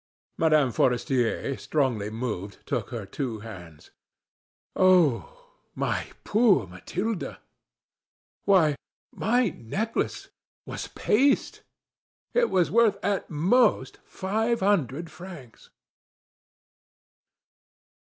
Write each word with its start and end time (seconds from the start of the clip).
Mme. 0.39 0.71
Forestier, 0.71 1.55
strongly 1.59 2.09
moved, 2.09 2.65
took 2.65 2.89
her 2.89 3.05
two 3.05 3.41
hands. 3.41 3.91
"Oh, 4.75 5.51
my 5.75 6.07
poor 6.23 6.65
Mathilde! 6.65 7.37
Why, 8.45 8.75
my 9.11 9.49
necklace 9.49 10.29
was 10.65 10.87
paste. 10.87 11.61
It 12.33 12.49
was 12.49 12.71
worth 12.71 12.97
at 13.05 13.29
most 13.29 13.99
five 14.03 14.61
hundred 14.61 15.11
francs!" 15.11 15.69